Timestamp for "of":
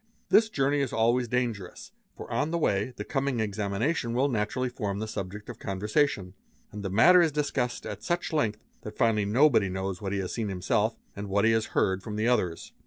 5.47-5.59